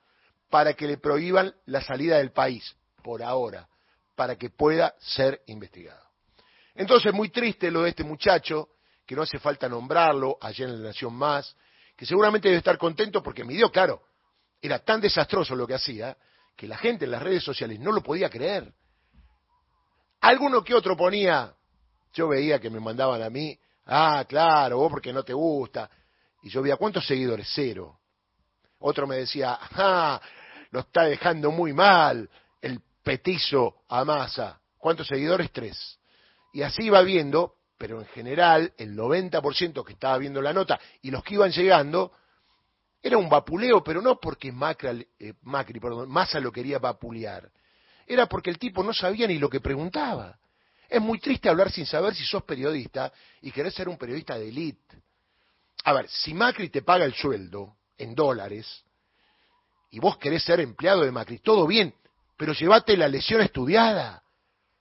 para 0.50 0.74
que 0.74 0.86
le 0.86 0.98
prohíban 0.98 1.54
la 1.66 1.82
salida 1.82 2.18
del 2.18 2.32
país, 2.32 2.76
por 3.02 3.22
ahora 3.22 3.68
para 4.18 4.34
que 4.34 4.50
pueda 4.50 4.96
ser 4.98 5.42
investigado. 5.46 6.02
Entonces, 6.74 7.14
muy 7.14 7.28
triste 7.28 7.70
lo 7.70 7.82
de 7.82 7.90
este 7.90 8.02
muchacho, 8.02 8.70
que 9.06 9.14
no 9.14 9.22
hace 9.22 9.38
falta 9.38 9.68
nombrarlo, 9.68 10.36
allá 10.40 10.64
en 10.64 10.82
la 10.82 10.88
Nación 10.88 11.14
Más, 11.14 11.54
que 11.96 12.04
seguramente 12.04 12.48
debe 12.48 12.58
estar 12.58 12.76
contento 12.78 13.22
porque 13.22 13.44
me 13.44 13.54
dio 13.54 13.70
claro, 13.70 14.02
era 14.60 14.80
tan 14.80 15.00
desastroso 15.00 15.54
lo 15.54 15.68
que 15.68 15.74
hacía, 15.74 16.16
que 16.56 16.66
la 16.66 16.76
gente 16.76 17.04
en 17.04 17.12
las 17.12 17.22
redes 17.22 17.44
sociales 17.44 17.78
no 17.78 17.92
lo 17.92 18.02
podía 18.02 18.28
creer. 18.28 18.72
Alguno 20.20 20.64
que 20.64 20.74
otro 20.74 20.96
ponía, 20.96 21.54
yo 22.12 22.26
veía 22.26 22.58
que 22.58 22.70
me 22.70 22.80
mandaban 22.80 23.22
a 23.22 23.30
mí, 23.30 23.56
ah, 23.86 24.24
claro, 24.28 24.78
vos 24.78 24.90
porque 24.90 25.12
no 25.12 25.22
te 25.22 25.32
gusta. 25.32 25.88
Y 26.48 26.50
yo 26.50 26.62
veía, 26.62 26.78
¿cuántos 26.78 27.06
seguidores? 27.06 27.46
Cero. 27.54 27.98
Otro 28.78 29.06
me 29.06 29.16
decía, 29.16 29.58
ah, 29.60 30.18
lo 30.70 30.80
está 30.80 31.02
dejando 31.02 31.50
muy 31.50 31.74
mal 31.74 32.26
el 32.62 32.80
petizo 33.02 33.82
a 33.86 34.02
masa. 34.02 34.58
¿Cuántos 34.78 35.08
seguidores? 35.08 35.52
Tres. 35.52 35.98
Y 36.54 36.62
así 36.62 36.84
iba 36.84 37.02
viendo, 37.02 37.56
pero 37.76 38.00
en 38.00 38.06
general 38.06 38.72
el 38.78 38.96
90% 38.96 39.84
que 39.84 39.92
estaba 39.92 40.16
viendo 40.16 40.40
la 40.40 40.54
nota 40.54 40.80
y 41.02 41.10
los 41.10 41.22
que 41.22 41.34
iban 41.34 41.50
llegando, 41.50 42.12
era 43.02 43.18
un 43.18 43.28
vapuleo, 43.28 43.84
pero 43.84 44.00
no 44.00 44.18
porque 44.18 44.50
Macri, 44.50 45.06
eh, 45.18 45.34
Macri 45.42 45.78
perdón, 45.78 46.08
Massa 46.08 46.40
lo 46.40 46.50
quería 46.50 46.78
vapulear. 46.78 47.52
Era 48.06 48.24
porque 48.24 48.48
el 48.48 48.58
tipo 48.58 48.82
no 48.82 48.94
sabía 48.94 49.26
ni 49.26 49.38
lo 49.38 49.50
que 49.50 49.60
preguntaba. 49.60 50.38
Es 50.88 51.02
muy 51.02 51.20
triste 51.20 51.50
hablar 51.50 51.70
sin 51.70 51.84
saber 51.84 52.14
si 52.14 52.24
sos 52.24 52.42
periodista 52.44 53.12
y 53.42 53.50
querés 53.50 53.74
ser 53.74 53.86
un 53.86 53.98
periodista 53.98 54.38
de 54.38 54.48
élite. 54.48 55.07
A 55.88 55.92
ver, 55.94 56.06
si 56.10 56.34
Macri 56.34 56.68
te 56.68 56.82
paga 56.82 57.06
el 57.06 57.14
sueldo 57.14 57.78
en 57.96 58.14
dólares 58.14 58.84
y 59.90 59.98
vos 59.98 60.18
querés 60.18 60.44
ser 60.44 60.60
empleado 60.60 61.00
de 61.00 61.10
Macri, 61.10 61.38
todo 61.38 61.66
bien, 61.66 61.94
pero 62.36 62.52
llévate 62.52 62.94
la 62.94 63.08
lesión 63.08 63.40
estudiada. 63.40 64.22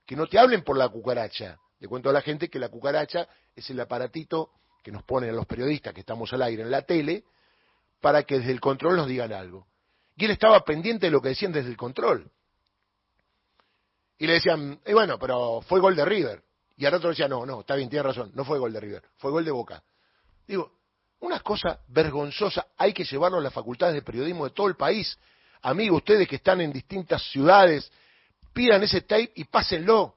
Que 0.06 0.18
no 0.18 0.28
te 0.28 0.38
hablen 0.38 0.66
por 0.66 0.76
la 0.76 0.90
cucaracha. 0.90 1.58
Le 1.80 1.88
cuento 1.88 2.10
a 2.10 2.12
la 2.12 2.22
gente 2.22 2.50
que 2.50 2.60
la 2.60 2.68
cucaracha 2.68 3.26
es 3.56 3.70
el 3.70 3.80
aparatito 3.80 4.50
que 4.84 4.92
nos 4.92 5.04
ponen 5.04 5.30
a 5.30 5.34
los 5.34 5.46
periodistas 5.46 5.94
que 5.94 6.02
estamos 6.02 6.34
al 6.34 6.42
aire 6.42 6.64
en 6.64 6.72
la 6.72 6.82
tele 6.82 7.24
para 8.02 8.24
que 8.24 8.40
desde 8.40 8.52
el 8.52 8.60
control 8.60 8.98
nos 8.98 9.08
digan 9.08 9.32
algo. 9.32 9.66
Y 10.18 10.26
él 10.26 10.32
estaba 10.32 10.60
pendiente 10.66 11.06
de 11.06 11.12
lo 11.14 11.22
que 11.22 11.30
decían 11.30 11.54
desde 11.54 11.70
el 11.70 11.78
control. 11.78 12.30
Y 14.18 14.28
le 14.28 14.34
decían, 14.34 14.82
y 14.86 14.92
bueno, 14.92 15.18
pero 15.18 15.62
fue 15.62 15.80
gol 15.80 15.96
de 15.96 16.04
River. 16.04 16.44
Y 16.76 16.86
al 16.86 16.96
otro 16.96 17.12
decía, 17.12 17.30
no, 17.30 17.46
no, 17.46 17.62
está 17.62 17.76
bien, 17.76 17.90
tiene 17.90 18.04
razón, 18.04 18.30
no 18.34 18.44
fue 18.44 18.60
gol 18.60 18.74
de 18.74 18.82
River, 18.82 19.04
fue 19.16 19.32
gol 19.32 19.46
de 19.46 19.52
Boca. 19.52 19.82
Digo, 20.46 20.77
una 21.20 21.40
cosa 21.40 21.80
vergonzosa, 21.88 22.68
hay 22.78 22.94
que 22.94 23.04
llevarlo 23.04 23.40
a 23.40 23.42
las 23.42 23.54
facultades 23.54 23.96
de 23.96 24.02
periodismo 24.02 24.46
de 24.46 24.52
todo 24.52 24.68
el 24.68 24.76
país. 24.76 25.18
Amigos, 25.62 25.98
ustedes 25.98 26.28
que 26.28 26.36
están 26.36 26.62
en 26.62 26.72
distintas 26.72 27.24
ciudades, 27.24 27.92
pidan 28.54 28.84
ese 28.84 29.02
tape 29.02 29.32
y 29.36 29.46
pásenlo. 29.46 30.16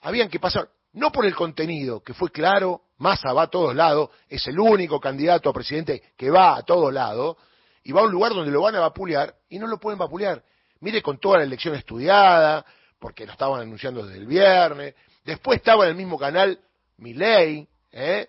Habían 0.00 0.28
que 0.28 0.40
pasar, 0.40 0.68
no 0.92 1.10
por 1.10 1.26
el 1.26 1.34
contenido, 1.34 2.02
que 2.02 2.14
fue 2.14 2.30
claro, 2.30 2.82
Massa 2.98 3.32
va 3.32 3.42
a 3.42 3.50
todos 3.50 3.74
lados, 3.74 4.10
es 4.28 4.46
el 4.46 4.58
único 4.58 5.00
candidato 5.00 5.50
a 5.50 5.52
presidente 5.52 6.02
que 6.16 6.30
va 6.30 6.56
a 6.56 6.62
todos 6.62 6.92
lados, 6.92 7.36
y 7.84 7.90
va 7.90 8.02
a 8.02 8.04
un 8.04 8.12
lugar 8.12 8.32
donde 8.32 8.52
lo 8.52 8.62
van 8.62 8.76
a 8.76 8.80
vapulear, 8.80 9.34
y 9.48 9.58
no 9.58 9.66
lo 9.66 9.78
pueden 9.78 9.98
vapulear. 9.98 10.42
Mire 10.80 11.02
con 11.02 11.18
toda 11.18 11.38
la 11.38 11.44
elección 11.44 11.74
estudiada, 11.74 12.64
porque 12.98 13.26
lo 13.26 13.32
estaban 13.32 13.60
anunciando 13.60 14.04
desde 14.04 14.18
el 14.18 14.26
viernes, 14.26 14.94
después 15.24 15.58
estaba 15.58 15.84
en 15.84 15.90
el 15.90 15.96
mismo 15.96 16.18
canal 16.18 16.60
Milei, 16.98 17.66
¿eh? 17.90 18.28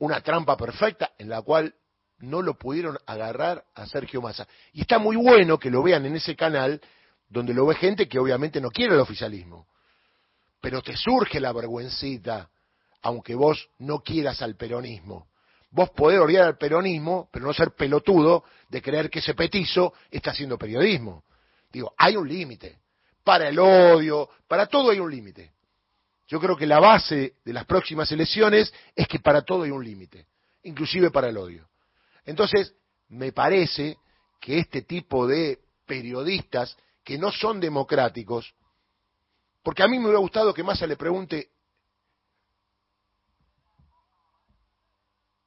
Una 0.00 0.20
trampa 0.20 0.56
perfecta 0.56 1.12
en 1.18 1.28
la 1.28 1.42
cual 1.42 1.74
no 2.18 2.42
lo 2.42 2.58
pudieron 2.58 2.98
agarrar 3.06 3.64
a 3.74 3.86
Sergio 3.86 4.20
Massa. 4.20 4.46
Y 4.72 4.82
está 4.82 4.98
muy 4.98 5.16
bueno 5.16 5.58
que 5.58 5.70
lo 5.70 5.82
vean 5.82 6.04
en 6.06 6.16
ese 6.16 6.36
canal 6.36 6.80
donde 7.28 7.54
lo 7.54 7.66
ve 7.66 7.74
gente 7.76 8.08
que 8.08 8.18
obviamente 8.18 8.60
no 8.60 8.70
quiere 8.70 8.94
el 8.94 9.00
oficialismo. 9.00 9.66
Pero 10.60 10.82
te 10.82 10.96
surge 10.96 11.40
la 11.40 11.52
vergüencita, 11.52 12.50
aunque 13.02 13.34
vos 13.34 13.68
no 13.78 14.00
quieras 14.00 14.42
al 14.42 14.56
peronismo. 14.56 15.28
Vos 15.70 15.90
podés 15.90 16.18
odiar 16.18 16.46
al 16.46 16.58
peronismo, 16.58 17.28
pero 17.32 17.46
no 17.46 17.54
ser 17.54 17.72
pelotudo 17.72 18.44
de 18.68 18.82
creer 18.82 19.08
que 19.08 19.20
ese 19.20 19.34
petizo 19.34 19.94
está 20.10 20.32
haciendo 20.32 20.58
periodismo. 20.58 21.24
Digo, 21.70 21.94
hay 21.96 22.16
un 22.16 22.28
límite. 22.28 22.80
Para 23.22 23.48
el 23.48 23.58
odio, 23.58 24.28
para 24.48 24.66
todo 24.66 24.90
hay 24.90 24.98
un 24.98 25.10
límite. 25.10 25.52
Yo 26.30 26.38
creo 26.38 26.56
que 26.56 26.64
la 26.66 26.78
base 26.78 27.34
de 27.44 27.52
las 27.52 27.66
próximas 27.66 28.10
elecciones 28.12 28.72
es 28.94 29.08
que 29.08 29.18
para 29.18 29.42
todo 29.42 29.64
hay 29.64 29.72
un 29.72 29.84
límite, 29.84 30.28
inclusive 30.62 31.10
para 31.10 31.28
el 31.28 31.36
odio. 31.36 31.68
Entonces, 32.24 32.72
me 33.08 33.32
parece 33.32 33.98
que 34.40 34.60
este 34.60 34.82
tipo 34.82 35.26
de 35.26 35.58
periodistas 35.84 36.76
que 37.02 37.18
no 37.18 37.32
son 37.32 37.58
democráticos, 37.58 38.54
porque 39.64 39.82
a 39.82 39.88
mí 39.88 39.98
me 39.98 40.04
hubiera 40.04 40.20
gustado 40.20 40.54
que 40.54 40.62
Massa 40.62 40.86
le 40.86 40.96
pregunte, 40.96 41.50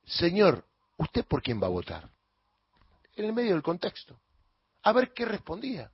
señor, 0.03 0.65
¿usted 0.97 1.25
por 1.25 1.41
quién 1.41 1.63
va 1.63 1.67
a 1.67 1.69
votar? 1.69 2.09
En 3.15 3.23
el 3.23 3.31
medio 3.31 3.53
del 3.53 3.63
contexto. 3.63 4.19
A 4.81 4.91
ver 4.91 5.13
qué 5.13 5.23
respondía. 5.23 5.89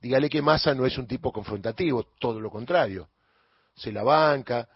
Dígale 0.00 0.30
que 0.30 0.40
Massa 0.40 0.74
no 0.74 0.86
es 0.86 0.96
un 0.96 1.06
tipo 1.06 1.30
confrontativo, 1.30 2.04
todo 2.18 2.40
lo 2.40 2.50
contrario 2.50 3.10
se 3.78 3.92
la 3.92 4.02
banca, 4.02 4.68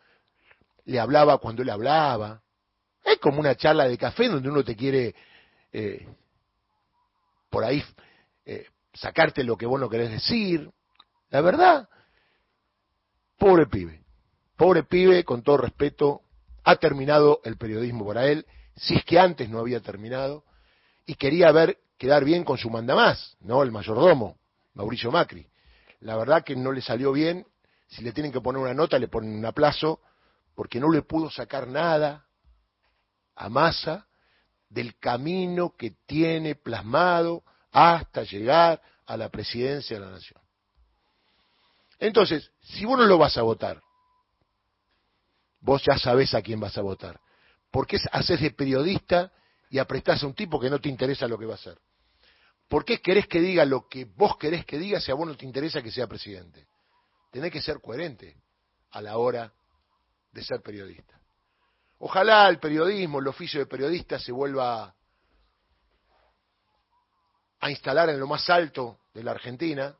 le 0.85 0.99
hablaba 0.99 1.39
cuando 1.39 1.63
él 1.63 1.71
hablaba. 1.71 2.43
Es 3.05 3.19
como 3.19 3.41
una 3.41 3.55
charla 3.57 3.89
de 3.89 3.99
café 3.99 4.29
donde 4.29 4.49
uno 4.49 4.63
te 4.63 4.77
quiere 4.77 5.15
eh, 5.73 6.07
por 7.51 7.65
ahí 7.65 7.83
eh, 8.47 8.67
sacarte 8.95 9.45
lo 9.45 9.57
que 9.57 9.67
vos 9.67 9.81
no 9.81 9.89
querés 9.89 10.11
decir. 10.11 10.71
La 11.31 11.41
verdad, 11.41 11.89
pobre 13.39 13.67
pibe, 13.67 14.03
pobre 14.57 14.85
pibe, 14.85 15.25
con 15.25 15.43
todo 15.43 15.59
respeto, 15.59 16.23
ha 16.65 16.77
terminado 16.77 17.41
el 17.45 17.57
periodismo 17.57 18.07
para 18.07 18.27
él, 18.27 18.47
si 18.77 18.95
es 18.95 19.05
que 19.05 19.19
antes 19.19 19.49
no 19.49 19.59
había 19.59 19.81
terminado, 19.81 20.45
y 21.07 21.15
quería 21.15 21.51
ver 21.51 21.79
quedar 21.99 22.25
bien 22.25 22.45
con 22.45 22.59
su 22.59 22.69
mandamás, 22.71 23.37
¿no? 23.41 23.63
El 23.63 23.71
mayordomo, 23.71 24.37
Mauricio 24.75 25.11
Macri. 25.11 25.47
La 26.01 26.17
verdad 26.17 26.43
que 26.43 26.57
no 26.57 26.73
le 26.73 26.83
salió 26.83 27.13
bien 27.13 27.47
si 27.93 28.03
le 28.03 28.13
tienen 28.13 28.33
que 28.33 28.41
poner 28.41 28.63
una 28.63 28.73
nota, 28.73 28.99
le 28.99 29.09
ponen 29.09 29.37
un 29.37 29.45
aplazo, 29.45 30.01
porque 30.55 30.81
no 30.81 30.91
le 30.91 31.03
pudo 31.03 31.31
sacar 31.31 31.69
nada 31.69 32.27
a 33.37 33.49
Massa 33.51 34.07
del 34.71 34.99
camino 34.99 35.75
que 35.77 35.97
tiene 36.07 36.55
plasmado 36.55 37.43
hasta 37.71 38.23
llegar 38.23 38.81
a 39.05 39.17
la 39.19 39.29
presidencia 39.29 39.99
de 39.99 40.07
la 40.07 40.13
nación. 40.13 40.41
Entonces, 41.99 42.51
si 42.63 42.87
vos 42.87 42.99
no 42.99 43.05
lo 43.05 43.19
vas 43.19 43.37
a 43.37 43.43
votar, 43.43 43.83
vos 45.61 45.83
ya 45.85 45.99
sabés 45.99 46.33
a 46.35 46.41
quién 46.41 46.61
vas 46.61 46.79
a 46.79 46.83
votar. 46.83 47.21
¿Por 47.71 47.87
qué 47.87 47.99
haces 48.11 48.41
de 48.41 48.53
periodista 48.53 49.33
y 49.69 49.79
apretás 49.79 50.23
a 50.23 50.27
un 50.27 50.35
tipo 50.35 50.59
que 50.59 50.71
no 50.71 50.81
te 50.81 50.89
interesa 50.89 51.29
lo 51.29 51.39
que 51.39 51.47
va 51.47 51.53
a 51.53 51.57
hacer? 51.57 51.79
¿Por 52.69 52.87
qué 52.87 53.03
querés 53.03 53.27
que 53.27 53.41
diga 53.41 53.67
lo 53.67 53.87
que 53.87 54.07
vos 54.07 54.39
querés 54.39 54.65
que 54.65 54.79
diga 54.79 54.99
si 54.99 55.11
a 55.11 55.15
vos 55.15 55.27
no 55.27 55.37
te 55.37 55.45
interesa 55.45 55.83
que 55.83 55.91
sea 55.91 56.07
presidente? 56.07 56.67
Tenés 57.33 57.51
que 57.51 57.63
ser 57.63 57.81
coherente 57.81 58.37
a 58.91 59.01
la 59.01 59.17
hora 59.17 59.51
de 60.31 60.45
ser 60.45 60.61
periodista. 60.61 61.19
Ojalá 61.99 62.49
el 62.49 62.59
periodismo, 62.59 63.21
el 63.21 63.27
oficio 63.27 63.59
de 63.59 63.67
periodista 63.67 64.19
se 64.19 64.33
vuelva 64.33 64.95
a 67.59 67.71
instalar 67.71 68.11
en 68.11 68.21
lo 68.21 68.27
más 68.27 68.49
alto 68.51 68.99
de 69.15 69.25
la 69.25 69.31
Argentina, 69.31 69.97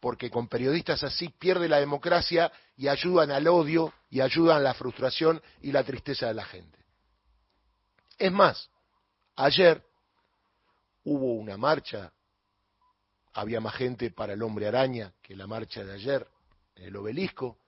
porque 0.00 0.30
con 0.30 0.48
periodistas 0.48 1.04
así 1.04 1.28
pierde 1.28 1.68
la 1.68 1.80
democracia 1.80 2.50
y 2.76 2.88
ayudan 2.88 3.30
al 3.30 3.46
odio 3.46 3.92
y 4.08 4.20
ayudan 4.20 4.56
a 4.56 4.60
la 4.60 4.74
frustración 4.74 5.42
y 5.60 5.70
la 5.70 5.84
tristeza 5.84 6.28
de 6.28 6.34
la 6.34 6.44
gente. 6.44 6.78
Es 8.16 8.32
más, 8.32 8.70
ayer 9.36 9.84
hubo 11.04 11.34
una 11.34 11.56
marcha 11.56 12.10
había 13.34 13.60
más 13.60 13.74
gente 13.74 14.10
para 14.10 14.34
el 14.34 14.42
hombre 14.42 14.68
araña 14.68 15.12
que 15.22 15.36
la 15.36 15.46
marcha 15.46 15.84
de 15.84 15.94
ayer 15.94 16.26
en 16.76 16.84
el 16.84 16.96
obelisco, 16.96 17.58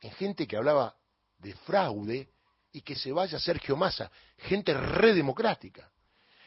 en 0.00 0.10
gente 0.12 0.46
que 0.46 0.56
hablaba 0.56 0.94
de 1.38 1.54
fraude 1.54 2.28
y 2.72 2.82
que 2.82 2.94
se 2.94 3.12
vaya 3.12 3.38
Sergio 3.38 3.76
Massa, 3.76 4.10
gente 4.38 4.74
redemocrática. 4.74 5.90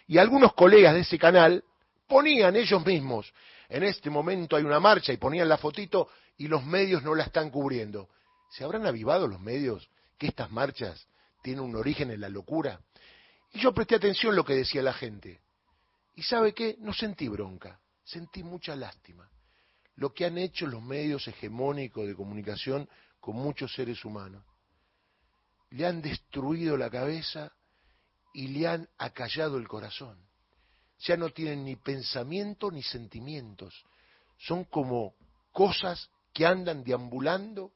Y 0.07 0.17
algunos 0.17 0.53
colegas 0.53 0.93
de 0.93 1.01
ese 1.01 1.17
canal 1.17 1.63
ponían 2.07 2.55
ellos 2.55 2.85
mismos, 2.85 3.33
en 3.69 3.83
este 3.83 4.09
momento 4.09 4.55
hay 4.55 4.63
una 4.63 4.79
marcha 4.79 5.11
y 5.11 5.17
ponían 5.17 5.49
la 5.49 5.57
fotito 5.57 6.09
y 6.37 6.47
los 6.47 6.63
medios 6.63 7.03
no 7.03 7.15
la 7.15 7.23
están 7.23 7.49
cubriendo. 7.49 8.09
¿Se 8.49 8.63
habrán 8.63 8.85
avivado 8.85 9.27
los 9.27 9.41
medios 9.41 9.89
que 10.17 10.27
estas 10.27 10.49
marchas 10.51 11.05
tienen 11.41 11.63
un 11.63 11.75
origen 11.75 12.11
en 12.11 12.21
la 12.21 12.29
locura? 12.29 12.79
Y 13.53 13.59
yo 13.59 13.73
presté 13.73 13.95
atención 13.95 14.33
a 14.33 14.35
lo 14.35 14.45
que 14.45 14.55
decía 14.55 14.81
la 14.81 14.93
gente. 14.93 15.41
¿Y 16.15 16.23
sabe 16.23 16.53
qué? 16.53 16.77
No 16.79 16.93
sentí 16.93 17.27
bronca 17.27 17.79
sentí 18.07 18.41
mucha 18.41 18.75
lástima. 18.75 19.29
Lo 19.95 20.13
que 20.13 20.25
han 20.25 20.37
hecho 20.37 20.65
los 20.65 20.81
medios 20.81 21.27
hegemónicos 21.27 22.07
de 22.07 22.15
comunicación 22.15 22.89
con 23.19 23.35
muchos 23.35 23.73
seres 23.73 24.03
humanos. 24.05 24.43
Le 25.71 25.85
han 25.85 26.01
destruido 26.01 26.77
la 26.77 26.89
cabeza 26.89 27.51
y 28.33 28.47
le 28.47 28.67
han 28.67 28.87
acallado 28.97 29.57
el 29.57 29.67
corazón. 29.67 30.17
Ya 30.99 31.17
no 31.17 31.29
tienen 31.29 31.65
ni 31.65 31.75
pensamiento 31.75 32.71
ni 32.71 32.81
sentimientos. 32.81 33.83
Son 34.37 34.63
como 34.63 35.15
cosas 35.51 36.09
que 36.33 36.45
andan 36.45 36.83
deambulando 36.83 37.73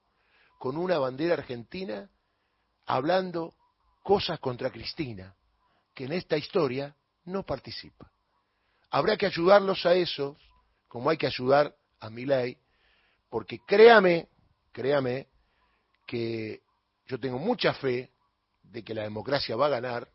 con 0.58 0.78
una 0.78 0.98
bandera 0.98 1.34
argentina 1.34 2.10
hablando 2.86 3.54
cosas 4.04 4.40
contra 4.40 4.72
Cristina, 4.72 5.36
que 5.94 6.06
en 6.06 6.14
esta 6.14 6.38
historia 6.38 6.96
no 7.26 7.44
participa. 7.44 8.12
Habrá 8.92 9.16
que 9.18 9.26
ayudarlos 9.26 9.86
a 9.86 9.96
esos, 9.96 10.38
como 10.88 11.10
hay 11.10 11.18
que 11.18 11.28
ayudar 11.28 11.74
a 12.02 12.10
mi 12.10 12.26
ley, 12.26 12.58
porque 13.30 13.60
créame, 13.66 14.28
créame, 14.74 15.28
que 16.06 16.62
yo 17.06 17.18
tengo 17.18 17.40
mucha 17.40 17.74
fe 17.74 18.12
de 18.64 18.84
que 18.84 18.94
la 18.94 19.04
democracia 19.04 19.56
va 19.56 19.68
a 19.68 19.70
ganar 19.70 20.10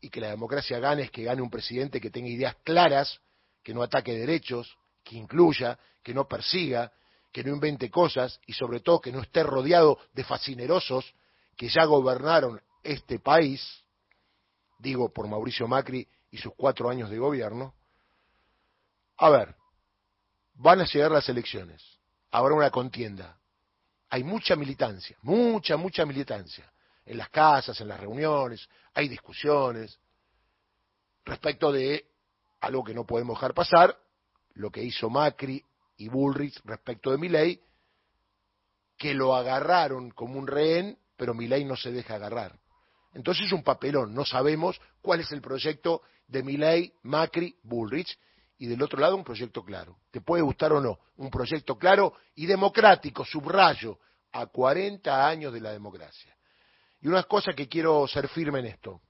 y 0.00 0.08
que 0.08 0.20
la 0.20 0.30
democracia 0.30 0.78
gane 0.78 1.02
es 1.02 1.10
que 1.10 1.24
gane 1.24 1.42
un 1.42 1.50
presidente 1.50 2.00
que 2.00 2.10
tenga 2.10 2.28
ideas 2.28 2.56
claras, 2.64 3.20
que 3.62 3.74
no 3.74 3.82
ataque 3.82 4.16
derechos, 4.16 4.78
que 5.04 5.16
incluya, 5.16 5.78
que 6.02 6.14
no 6.14 6.26
persiga, 6.26 6.90
que 7.30 7.44
no 7.44 7.52
invente 7.52 7.90
cosas 7.90 8.40
y 8.46 8.54
sobre 8.54 8.80
todo 8.80 9.00
que 9.00 9.12
no 9.12 9.20
esté 9.20 9.42
rodeado 9.42 9.98
de 10.14 10.24
fascinerosos 10.24 11.14
que 11.54 11.68
ya 11.68 11.84
gobernaron 11.84 12.60
este 12.82 13.18
país, 13.18 13.84
digo 14.78 15.12
por 15.12 15.28
Mauricio 15.28 15.68
Macri 15.68 16.08
y 16.30 16.38
sus 16.38 16.54
cuatro 16.54 16.88
años 16.88 17.10
de 17.10 17.18
gobierno. 17.18 17.74
A 19.22 19.28
ver, 19.28 19.54
van 20.54 20.80
a 20.80 20.86
llegar 20.86 21.10
las 21.10 21.28
elecciones, 21.28 21.82
habrá 22.30 22.54
una 22.54 22.70
contienda, 22.70 23.38
hay 24.08 24.24
mucha 24.24 24.56
militancia, 24.56 25.14
mucha, 25.20 25.76
mucha 25.76 26.06
militancia, 26.06 26.72
en 27.04 27.18
las 27.18 27.28
casas, 27.28 27.78
en 27.82 27.88
las 27.88 28.00
reuniones, 28.00 28.66
hay 28.94 29.08
discusiones 29.08 30.00
respecto 31.26 31.70
de 31.70 32.06
algo 32.60 32.82
que 32.82 32.94
no 32.94 33.04
podemos 33.04 33.36
dejar 33.36 33.52
pasar, 33.52 33.94
lo 34.54 34.70
que 34.70 34.82
hizo 34.82 35.10
Macri 35.10 35.62
y 35.98 36.08
Bullrich 36.08 36.58
respecto 36.64 37.10
de 37.10 37.18
Milei, 37.18 37.60
que 38.96 39.12
lo 39.12 39.36
agarraron 39.36 40.12
como 40.12 40.38
un 40.38 40.46
rehén, 40.46 40.98
pero 41.18 41.34
Milei 41.34 41.66
no 41.66 41.76
se 41.76 41.92
deja 41.92 42.14
agarrar. 42.14 42.58
Entonces 43.12 43.48
es 43.48 43.52
un 43.52 43.64
papelón, 43.64 44.14
no 44.14 44.24
sabemos 44.24 44.80
cuál 45.02 45.20
es 45.20 45.30
el 45.30 45.42
proyecto 45.42 46.00
de 46.26 46.42
Milei, 46.42 46.94
Macri, 47.02 47.54
Bullrich, 47.62 48.18
y 48.60 48.66
del 48.66 48.82
otro 48.82 49.00
lado 49.00 49.16
un 49.16 49.24
proyecto 49.24 49.64
claro. 49.64 49.96
Te 50.10 50.20
puede 50.20 50.42
gustar 50.42 50.74
o 50.74 50.82
no, 50.82 50.98
un 51.16 51.30
proyecto 51.30 51.78
claro 51.78 52.12
y 52.34 52.44
democrático, 52.44 53.24
subrayo, 53.24 53.98
a 54.32 54.46
40 54.46 55.26
años 55.26 55.52
de 55.54 55.62
la 55.62 55.72
democracia. 55.72 56.36
Y 57.00 57.08
una 57.08 57.22
cosa 57.22 57.54
que 57.54 57.68
quiero 57.68 58.06
ser 58.06 58.28
firme 58.28 58.58
en 58.58 58.66
esto. 58.66 59.00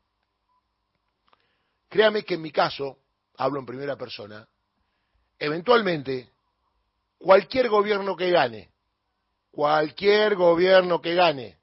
Créame 1.88 2.22
que 2.22 2.34
en 2.34 2.42
mi 2.42 2.52
caso, 2.52 2.98
hablo 3.38 3.58
en 3.58 3.66
primera 3.66 3.96
persona, 3.96 4.48
eventualmente 5.36 6.30
cualquier 7.18 7.68
gobierno 7.68 8.14
que 8.14 8.30
gane, 8.30 8.70
cualquier 9.50 10.36
gobierno 10.36 11.00
que 11.00 11.16
gane, 11.16 11.58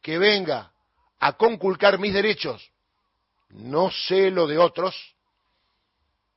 que 0.00 0.18
venga 0.18 0.72
a 1.18 1.32
conculcar 1.32 1.98
mis 1.98 2.14
derechos, 2.14 2.70
no 3.48 3.90
sé 3.90 4.30
lo 4.30 4.46
de 4.46 4.58
otros, 4.58 5.15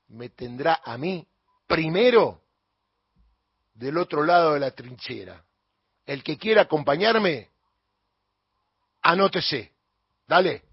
me 0.09 0.29
tendrá 0.29 0.81
a 0.83 0.97
mí 0.97 1.27
primero 1.67 2.41
del 3.73 3.97
otro 3.97 4.23
lado 4.23 4.53
de 4.53 4.59
la 4.59 4.71
trinchera. 4.71 5.43
El 6.05 6.23
que 6.23 6.37
quiera 6.37 6.63
acompañarme, 6.63 7.49
anótese. 9.01 9.71
Dale. 10.27 10.68